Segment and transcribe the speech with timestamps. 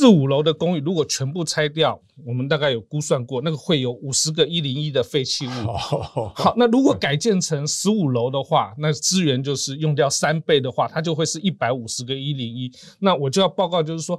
[0.00, 5.50] 四五楼的公寓如果全部拆掉，我们大概有估算过，那个会有五十个一零一的废弃物。
[5.70, 12.72] 好，那如果改建成十五楼的话，那资源就是用掉三倍的话，它就会是一百五十个一零一。
[12.98, 14.18] 那我就要报告，就是说。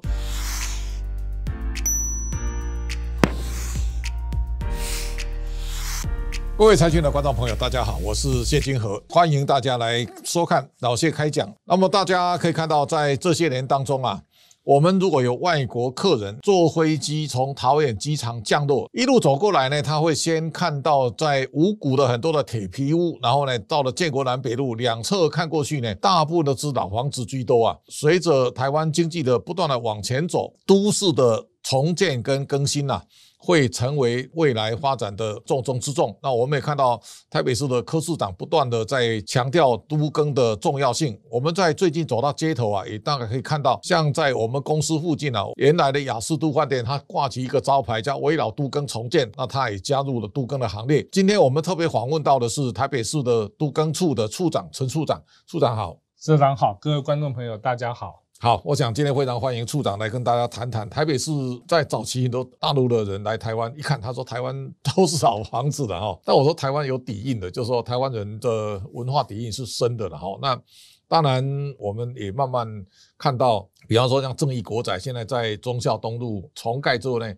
[6.60, 11.52] 各位财经的观众朋友，大家好，我是谢金河，欢迎大家来收看老谢开讲。
[11.66, 14.22] 那么大家可以看到，在这些年当中啊，
[14.64, 27.76] 我们如果有外国客人坐飞机从桃园机场降落，一路走过来呢，他会先看到在五股的很多的铁皮屋，然后呢，到了建国南北路两侧看过去呢，大部分都是老房子居多啊。
[27.88, 33.02] 随着台湾经济的不断的往前走，都市的重建跟更新呐。
[33.44, 36.16] 会成为未来发展的重中之重。
[36.22, 41.20] 那我们也看到台北市的柯市长不断的在强调都更的重要性。
[41.30, 51.02] 我们在最近走到街头啊，也大概可以看到，像在我们公司附近啊，原来的雅士都饭店，它挂起一个招牌叫“围绕都更重建”，那它也加入了都更的行列。
[51.12, 58.22] 今天我们特别访问到的是台北市的都更处的处长陈处长，处长好，社长好，各位观众朋友大家好。
[58.44, 61.30] 好，我想今天非常欢迎处长来跟大家谈谈台北市
[61.68, 70.26] 在早期很多大陆的人来台湾，一看他说台湾都是老房子的哈， 但我说台湾有底蕴的，就是说台湾人的文化底蕴是深的了哈。
[70.42, 70.60] 那
[71.08, 71.46] 当然
[71.78, 72.68] 我们也慢慢
[73.16, 77.32] 看到，比方说像正义国仔现在在忠孝东路重盖之后呢，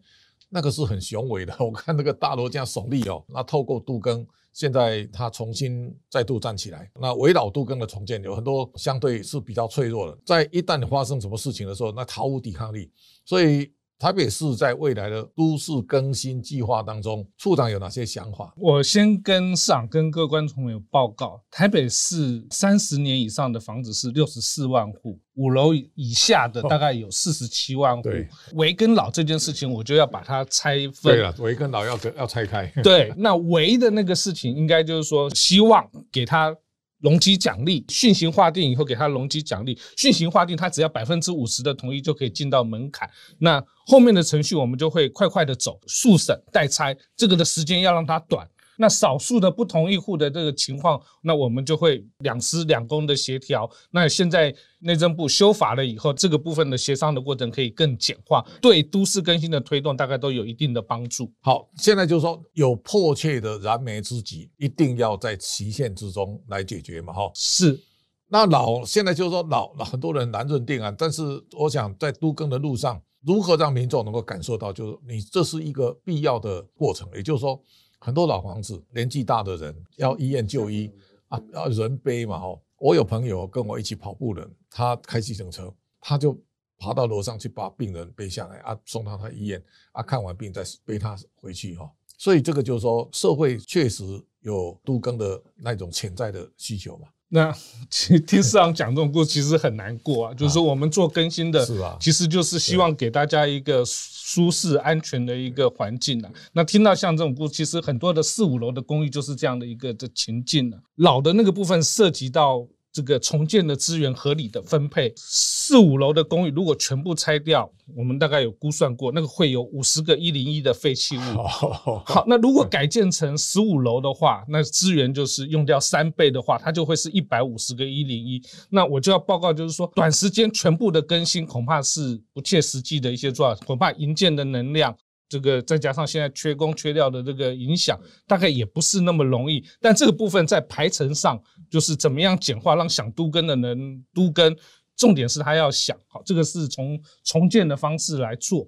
[0.47, 4.25] 那个是很雄伟的， 我看那个大楼这样耸立哦，那透过杜更。
[4.53, 12.89] 现在它重新再度站起来，那围绕杜根的重建有很多相对是比较脆弱的，在一旦发生什么事情的时候，那毫无抵抗力，
[13.25, 13.73] 所以。
[13.99, 18.53] 台北市在未来的都市更新计划当中，处长有哪些想法？
[18.57, 28.03] 我先跟市长、跟各位观众朋友报告，台北市三十年以上的房子是六十四万户，五楼以下的大概有四十七万户。
[28.03, 31.13] 对，围跟老这件事情，我就要把它拆分。
[31.13, 32.65] 对了，围跟老要要拆开。
[32.83, 36.53] 对，那围的那个事情，应该就是说，希望给他。
[37.03, 43.07] 容积奖励，讯行划定以后给他容积奖励，讯行划定他只要百分之五十的同意就可以进到门槛。
[43.37, 48.47] 那后面的程序我们就会快快的走，速审代拆，这个的时间要让它短。
[48.77, 53.69] 那少数的不同意户的这个情况，那我们就会两司两公的协调。
[53.91, 61.31] 那现在内政部修法了以后，这个部分的协商的过程可以更简化，对都市更新的推动大概都有一定的帮助。
[61.41, 67.31] 好，现在就是说有迫切的燃眉之急，一定要在期限之中来解决嘛，哈。
[67.35, 67.79] 是。
[68.27, 77.61] 那老现在就是说老很多人难认定啊，但是我想在都更的路上，如何让民众能够感受到，就是你这是一个必要的过程，也就是说。
[78.03, 80.91] 很多老房子，年纪大的人要医院就医
[81.29, 82.61] 啊，要人背嘛吼。
[82.77, 86.37] 我有朋友跟我一起跑步的，他开计程车，他就
[86.77, 89.63] 爬到楼上去把病人背下来啊，送到他医院
[89.93, 91.89] 啊，看完病再背他回去哈。
[92.17, 94.03] 所以这个就是说，社会确实
[94.41, 97.07] 有都更的那种潜在的需求嘛。
[97.33, 97.51] 那
[97.89, 100.33] 其听市长讲这种故事，其实很难过啊。
[100.35, 101.65] 就是说，我们做更新的，
[101.99, 106.31] 其实就是希望给大家一个舒适、安全的一个环境啊。
[106.53, 110.77] 那听到像这种故事，其实很多的四五楼的公寓就是这样的一个的情境了。
[110.97, 112.67] 老的那个部分涉及到。
[112.93, 117.67] 这个重建的资源合理的分配，四五楼的公寓如果全部拆掉，
[117.97, 121.21] 我们大概有估算过，那个会有五十个一零一的废弃物。
[121.43, 128.39] 好，那如果改建成十五楼的话，那资源就是用掉三倍的话，它就会是一百五十个一零一。
[128.69, 134.95] 那我就要报告，就是说短时间全部的更新恐怕是不切实际的一些做法，恐怕营建的能量。
[135.33, 139.65] 这个再加上现在缺工缺料的这个影响，大概也不是那么容易。
[139.81, 141.41] 但这个部分在排程上，
[141.71, 144.55] 就是怎么样简化，让想都跟的人都跟。
[144.95, 148.67] 重点是他要想好，这个是从重建的方式来做。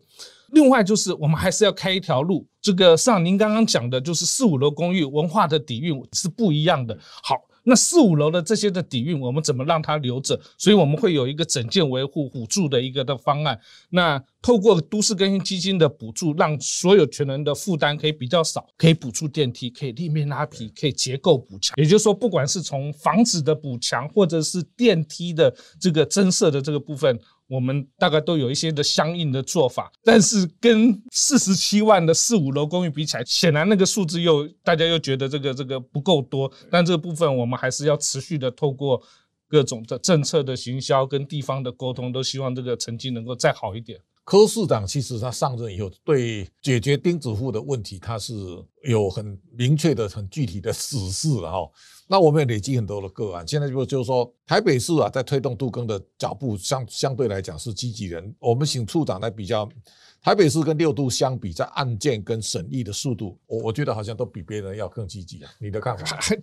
[0.54, 2.48] 另外就是我们还是要开一条路。
[2.60, 6.98] 这个像您刚刚讲的，就是四五楼公寓文化的底蕴是不一样的。
[7.22, 7.36] 好。
[7.68, 10.40] 那四五楼的这些的底蕴，我们怎么让它留着？
[10.56, 13.60] 所以我们会有一个整件维护辅助的一个的方案。
[13.90, 21.74] 那透过都市更新基金的补助，让所有权人的负担可以比较少，可以补助电梯，可以立面拉皮，可以结构补强。
[21.78, 25.52] 也就是说，不管是从房子的补强，或者是电梯的
[25.82, 27.20] 这个增设的这个部分。
[27.48, 36.52] 我们大概都有一些的相应的做法，但是跟四十七万的四五楼公寓比起来，显然那个数字又大家又觉得这个这个不够多。
[36.70, 39.02] 但这个部分我们还是要持续的透过
[39.48, 44.00] 各种的政策的行销跟地方的沟通，都希望这个成绩能够再好一点。
[44.26, 48.34] 柯市长其实他上任以后，对解决钉子户的问题，他是
[48.84, 51.70] 有很明确的、很具体的指示了哈。
[52.08, 58.36] 那我们也累积很多的个案，现在就就是说，台北市啊，在推动杜更的脚步相相对来讲是积极人。
[58.40, 59.70] 我们请处长来比较，
[60.26, 65.52] 台北市跟六都相比，在案件跟审议的速度，我我觉得好像都比别人要更积极啊。
[65.60, 66.04] 你的看法？
[66.18, 66.36] 还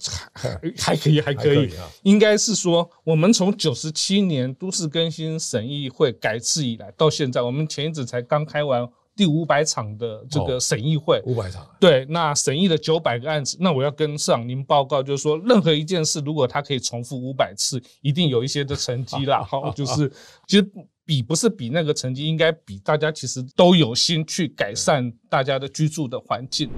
[0.79, 1.91] 还还可以，还可以啊。
[2.05, 8.89] 应该是说，我们从九十七年都市更新审议会改制以来，到现在，我们前一阵才刚开完。
[9.15, 19.43] 第五百场的这个审议会，五百场，对，那审议了九百个案子，那我要跟市长您报告，就是说，任何一件事，如果它可以重复五百次，一定有一些的成绩啦。
[19.49, 20.11] 好，就是
[20.47, 20.71] 其实
[21.05, 26.71] 比不是比那个成绩，应该比大家其实都有心去改善大家的居住的环境。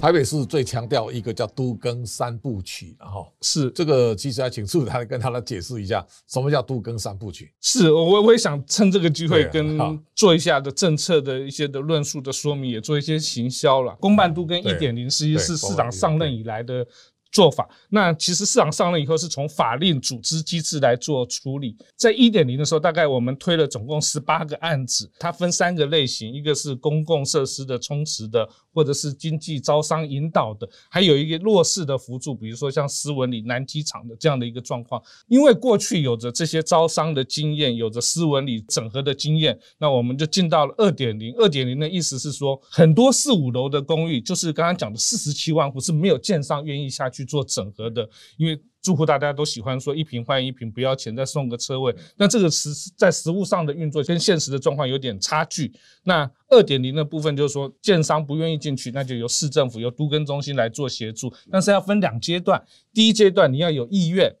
[0.00, 7.52] 台北市最强调一个叫都更三部曲，然后是这个，其实要请处长跟他来解释一下，什么叫都更三部曲？
[7.60, 9.76] 是我我也想趁这个机会跟
[10.14, 13.96] 做一下的政策的一些的论述的说明，也做一些行销了。
[14.00, 16.86] 公办都更一点零，实际是市长上任以来的。
[17.30, 21.76] 做法，那其实市场上任以后是从法令组织机制来做处理。
[21.94, 35.00] 在一点零的时候，大概我们推了总共十八个案子，它分三个类型，一个是公共设施的充实的，或者是经济招商引导的，还有一个弱势的辅助，比如说像斯文里南机场的这样的一个状况。
[35.26, 41.34] 因为过去有着这些招商的经验，有着斯文里整合的经验，那我们就进到了二点零。
[41.36, 47.18] 二点零的意思是说，很多四五楼的公寓，就是刚刚讲的四十七万户是没有建商愿意下去。
[47.28, 48.08] 去做整合的，
[48.38, 51.94] 因为住户大家都喜欢说一瓶换一瓶，不要钱再送个车位。
[52.16, 55.72] 那这个实在实物上的运作跟现实的状况有点差距。
[56.04, 61.30] 那二点零的部分就是说，建商不愿意进去，那就由市政府由都跟中心来做协助。
[61.50, 62.64] 但是要分两阶段，
[62.94, 64.34] 第一阶段你要有意愿，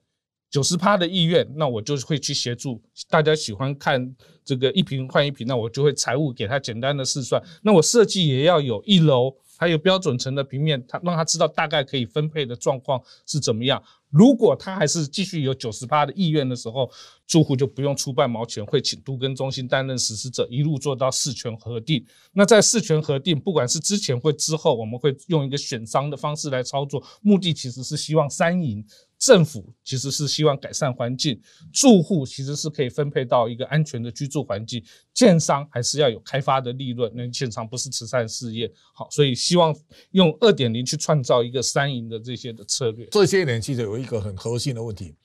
[0.50, 2.80] 九十趴的意愿，那我就会去协助。
[3.10, 4.14] 大家喜欢看
[4.44, 7.42] 这个一瓶换一瓶，那我就会财务给他简单的试算。
[7.62, 9.34] 那我设计也要有一楼。
[9.58, 13.82] 还有标准层的平面，他让他知道大概可以分配的状况是怎么样。
[14.08, 16.90] 如果他还是继续有九十八的意愿的时候，
[17.28, 22.04] 住户就不用出半毛钱，会请都跟中心担任实施者，一路做到事权核定。
[22.32, 28.84] 那在事权核定，不管是之前或之后，我们会用一个选商的方式来操作，目的其实是希望三赢。
[29.18, 31.40] 政府其实是希望改善环境，
[31.72, 34.80] 住户其实是可以分配到一个安全的居住环境，
[35.12, 38.72] 建商还是要有开发的利润，那建商不是慈善事业。
[38.94, 39.76] 好，所以希望
[40.12, 43.06] 用二点零去创造一个三赢的这些的策略。
[43.10, 45.16] 这些年其实有一个很核心的问题，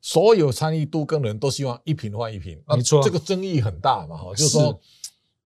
[0.00, 4.80] 所有参与都更人都希望一平换一平，没错，这个争议很大嘛，哈，就是说。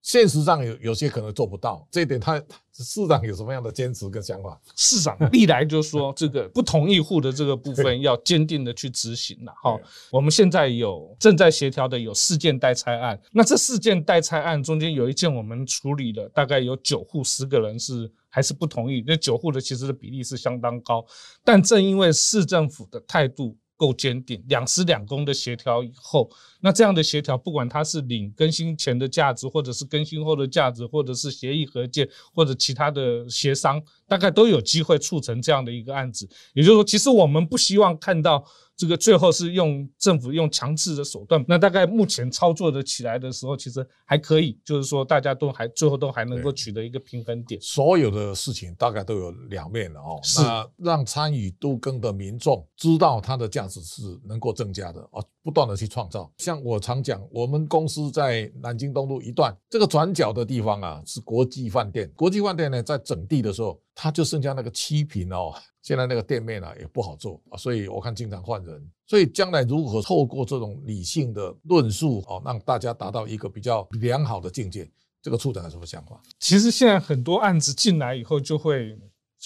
[0.04, 2.36] 现实上有有些可能做不到，这一点他
[2.72, 4.60] 市长有什么样的坚持跟想法？
[4.74, 9.52] 市长历来就说这个不同意户的这个部分要坚定的去执行了。
[9.62, 9.78] 哈，
[10.10, 21.06] 我们现在有正在协调的有四件代拆案，那这四件代拆案中间有一件我们处理了，大概有九户十个人是还是不同意，那九户的其实的比例是相当高，
[21.44, 23.56] 但正因为市政府的态度。
[23.82, 26.30] 够坚定，两司两公的协调以后，
[26.60, 33.82] 那这样的协调，不管它是领更新前的价值，或者是更新后的价值，或者是协议和解，或者其他的协商，
[34.12, 36.28] 大概都有机会促成这样的一个案子。
[36.52, 38.44] 也就是说，其实我们不希望看到。
[38.74, 47.60] 这个最后是用政府用强制的手段，那大概目前操作的起来的时候，其实还可以，就是说大家都还最后都还能够取得一个平衡点。
[47.60, 50.40] 所有的事情大概都有两面的哦，是
[50.78, 56.30] 让参与都更的民众知道它的价值是能够增加的哦，不断的去创造。
[56.38, 62.10] 像我常讲，我们公司在南京东路一段这个转角的地方啊，是国际饭店。
[62.14, 65.52] 国际饭店呢，在整地的时候，它就剩下那个七平哦。
[65.82, 68.90] 现在那个店面啊也不好做啊，所以我看经常换人。
[69.06, 74.88] 所以将来如何透过这种理性的论述哦，让大家达到一个比较良好的境界，
[75.20, 76.20] 这个处长有什么想法？
[76.38, 78.98] 其实现在很多案子进来以后就会。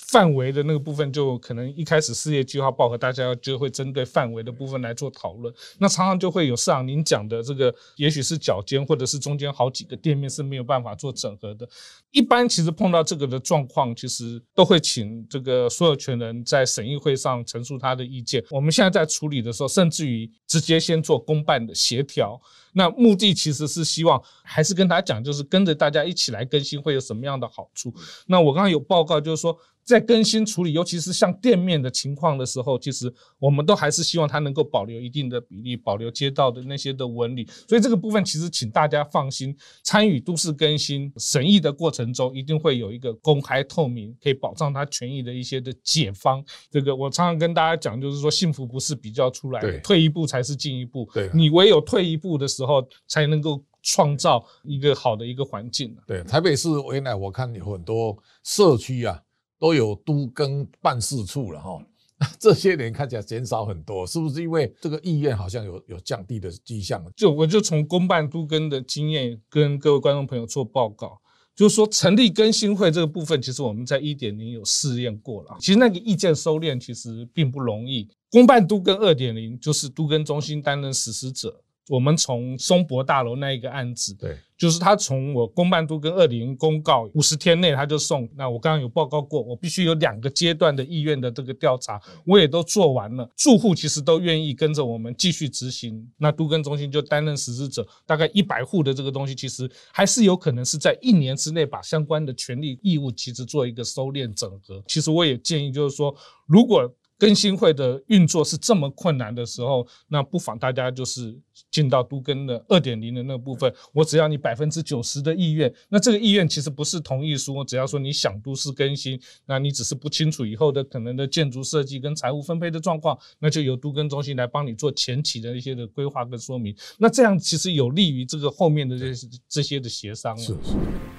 [0.08, 5.52] 范围的那个部分，就可能一开始事业计划报和大家就会针对范围的部分来做讨论。
[5.78, 11.66] 那常常就会有市长您讲的这个，也许是脚尖或者是中间好几个店面是没有办法做整合的。
[12.10, 18.44] 一般其实碰到这个的状况，其实都会请这个所有权人在审议会上陈述他的意见。
[18.50, 22.40] 我们现在在处理的时候，甚至于直接先做公办的协调。
[22.76, 27.92] 那目的其实是希望还是跟他讲，就是跟着大家一起来更新会有什么样的好处。
[28.26, 29.58] 那我刚刚有报告，就是说。
[29.86, 37.48] 在更新处理，尤其是像店面的情况的时候，其实我们都还是希望它能够保留一定的比例，保留街道的那些的纹理。
[37.68, 46.44] 所以这个部分其实请大家放心，参与都市更新审议的过程中，一定会有一个公开透明，可以保障他权益的一些的解方。
[46.68, 51.08] 这个我常常跟大家讲，就是说幸福不是比较出来的，退一步才是进一步。
[51.14, 52.65] 对，你唯有退一步的时候，
[53.06, 53.62] 才能够。
[53.88, 56.02] 创造一个好的一个环境啊。
[56.08, 59.22] 对，台北市原来我看有很多社区啊，
[59.60, 61.80] 都有都更办事处了哈。
[62.36, 67.00] 这些年看起来减少很多，是不是因为这个意愿好像有有降低的迹象？
[67.14, 71.20] 就我就从公办都更的经验跟各位观众朋友做报告，
[71.54, 75.56] 就是说成立更新会这个部分，其实我们在一点零有试验过了。
[75.60, 78.08] 其实那个意见收敛其实并不容易。
[78.32, 81.62] 公办都跟二点零就是都跟中心担任实施者。
[81.88, 88.28] 我们从松柏大楼那一个案子，对，就是他从我公办都跟二零公告五十天内他就送。
[88.36, 96.04] 那我刚刚有报告过，我必须有两个阶段的意愿的这个调查，我也都做完了，住户其实都愿意跟着我们继续执行。
[96.18, 104.82] 那都跟中心就担任实施者，大概一百户的这个东西，其实还是有可能是在一年之内把相关的权利义务其实做一个收敛整合。
[104.88, 106.12] 其实我也建议，就是说
[106.46, 111.34] 如果更新会的运作是这么困难的时候，那不妨大家就是
[111.70, 113.72] 进到都更的二点零的那部分。
[113.92, 126.76] 我只要你百分之九十的意愿，那这个意愿其实不是同意书，只要说你想都市更新，那你只是不清楚以后的可能的建筑设计跟财务分配的状况，那就由都更中心来帮你做前期的一些的规划跟说明。
[126.98, 130.36] 那这样其实有利于这个后面的这些这些的协商。
[130.36, 131.15] 是是。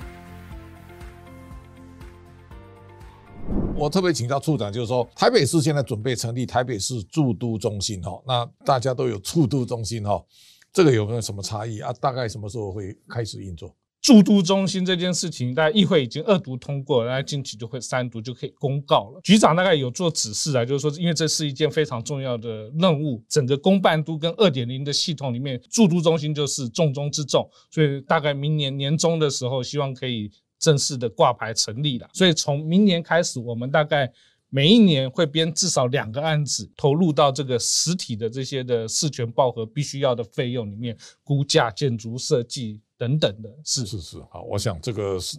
[3.80, 10.20] 我特别请教处长，就是说台北市现在准备成立台北市驻都中心哈，那大家都有驻都中心哈，
[10.74, 11.94] 这个有没有什么差异啊？
[12.02, 13.72] 大概什么时候会开始运作？
[14.02, 19.22] 驻都中心这件事情，大家议会已经二读通过，那近期就会三读就可以公告了。
[19.24, 30.32] 局长大概有做指示啊，就是说，因为这是一件非常重要的任务，整个公办都跟二点零的系统里面，驻都中心就是重中之重，所以大概明年年中的时候，希望可以。
[30.60, 34.12] 正式的挂牌成立了，所以从明年开始，我们大概
[34.50, 43.50] 每一年会编至少两个案子投入到这个实体的这些的事权报核必须要的费用里面，估价、建筑设计等等的。
[43.64, 45.38] 是是是，好，我想这个是。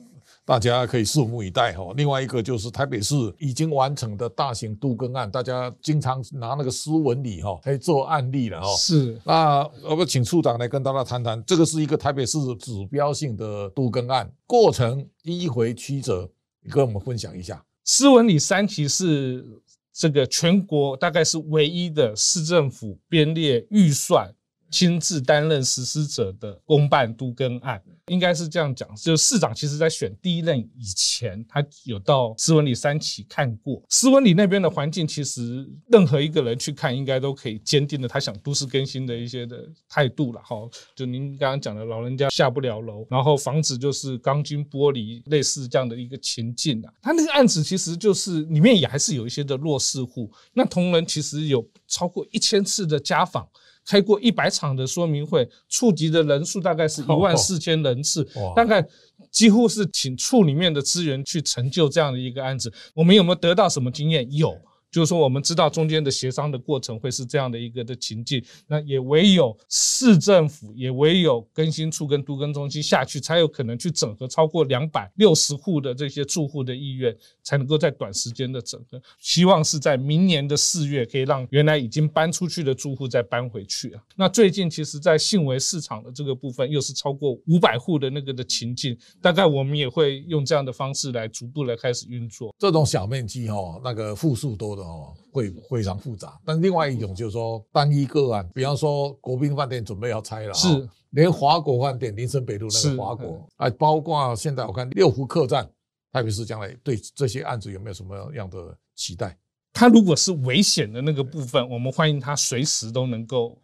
[0.48, 1.92] 大家可以拭目以待哈。
[1.94, 8.74] 另外一个就是台北市已经完成的大型都更案，大家经常拿那个斯文里哈来做案例了哈。
[8.74, 16.26] 是，那我们请处长来跟大家谈谈，这个是一个台北市指标性的都更案过程迂回曲折，
[16.62, 17.62] 你跟我们分享一下。
[17.84, 19.44] 斯文里三期是
[19.92, 24.32] 这个全国大概是唯一的市政府编列预算。
[24.70, 33.82] 亲自担任实施者的公办都更案，应该是这样讲，就是市长其实在选第一任以前，他有到斯文里三期看过。
[33.88, 40.40] 斯文里那边的环境，其实任何一个人去看，应该都可以坚定的他想都市更新的一些的态度了。
[40.42, 40.56] 哈，
[40.94, 46.92] 就您刚刚讲的，老人家下不了楼，然后房子就是钢筋玻璃，类似这样的一个情境啊。
[47.00, 53.48] 他那个案子其实就是里面也还是有一些的弱势户，那同仁其实有超过一千次的家访。
[53.88, 58.22] 开过一百场的说明会，触及的人数大概是 一万四千人次，
[58.54, 58.86] 大概
[59.30, 62.70] 几乎是请处里面的资源去成就这样的一个案子。
[62.94, 64.30] 我们有没有得到什么经验？
[64.30, 64.54] 有。
[64.90, 78.98] 就是说，我们知道中间的协商的过程会是这样的一个的情境，那也唯有市政府，也唯有更新处跟都更中心下去，才有可能去整合超过两百六十户的这些住户的意愿，才能够在短时间的整合。
[79.20, 84.02] 希望是在明年的四月，可以让原来已经搬出去的住户再搬回去啊。
[84.16, 92.54] 那最近其实，在信维市场的这个部分，又是超过五百户的那个的情境，大概我们也会用这样的方式来逐步来开始运作。
[92.58, 94.77] 这种小面积哈，那个户数多。
[94.82, 96.38] 哦，会非常复杂。
[96.44, 105.68] 但另外一种就是说，单一个案，比方说国宾饭店准备要拆了，是连华国饭店、林森北路那个华国，啊，包括现在我看六福客栈，
[106.12, 109.36] 特别是将来对这些案子有没有什么样的期待？
[109.72, 113.56] 他如果是危险的那个部分，我们欢迎他随时都能够。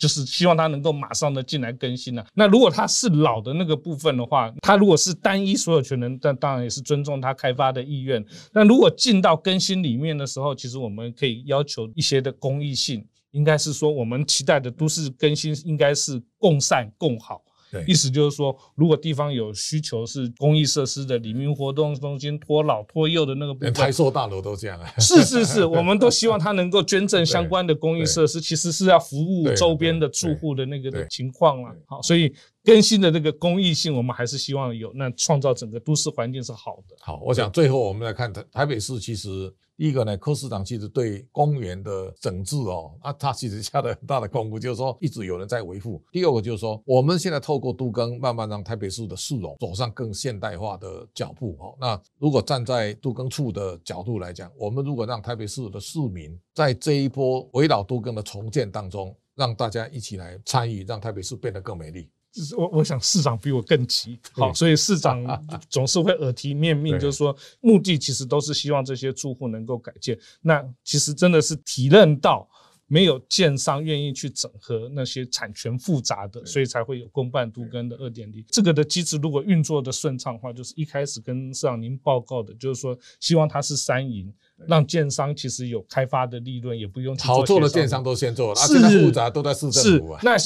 [0.00, 2.26] 就是希望他能够马上的进来更新了。
[2.34, 8.24] 那如果他是老的那个部分的话，他如果是单一所有权人，但当然也是尊重他开发的意愿。
[8.52, 17.42] 那如果进到更新里面的时候，其实我们可以要求一些的公益性，应该是说我们期待的都市更新应该是共善共好。
[17.86, 24.92] 意思就是说，如果地方有需求是公益设施的、里面活动中心、托老托幼的那个部分，台塑大楼都这样啊。
[24.98, 31.74] 是是是，我们都希望他能够捐赠相关的公益设施，其实是要服务周边的住户的那个的情况了。
[31.86, 32.32] 好，所以。
[32.62, 36.96] 更新的这个公益性，我们还是希望有，那创造整个都市环境是好的。
[37.00, 46.02] 好，我想最后我们来看台台北市，其实第一个呢，柯市长其实对公园的整治哦，啊，他其实下了很大的功夫，就是说一直有人在维护。
[46.12, 51.74] 第二个就是说，我们现在透过都更，慢慢让台北市的市容走上更现代化的脚步哦。
[51.80, 62.10] 那如果站在都更处的角度来讲，我们如果让台北市的市民在这一波围绕都更的重建当中，让大家一起来参与，让台北市变得更美丽。
[62.56, 65.24] 我我想市长比我更急，好，所以市长
[65.68, 70.18] 总是会耳提面命，就是说目的其实都是希望这些住户能够改建。
[70.40, 72.48] 那其实真的是体认到
[72.86, 78.44] 没有建商愿意去整合那些产权复杂的，所以才会有公办都跟的二点零。
[78.48, 84.32] 这个的机制如果运作的顺畅的话，就是一开始跟市长您报告的，就是说希望它是三赢。
[84.66, 90.20] 让建商其实有开发的利润，也不用去好做的建商都先做了，啊，是现在复杂都在市是政府啊。
[90.24, 90.36] 那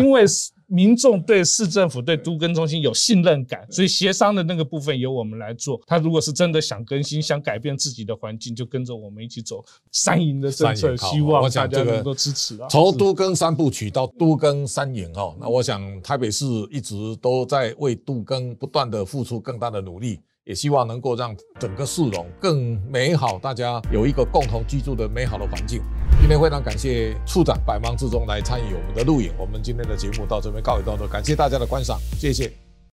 [0.00, 0.24] 因为
[0.66, 5.78] 民众对市政府、对都更中心有信任感，所以协商的那个部分由我们来做。
[5.86, 12.66] 他如果是真的想更新、想改变自己的环境，就跟着我们一起走三赢的政策，希望我想这个大家能够支持啊。
[12.70, 25.80] 从是都更三部曲到都更三赢哦，那我想台北市一直都在为都更不断的付出更大的努力，也希望能够让整个市容更美好，大家有一个共同居住的美好的环境。
[26.20, 32.61] 今天非常感谢处长百忙之中来参与我们的录影，我们今天的节目到这边告一段落，感谢大家的观赏，谢谢。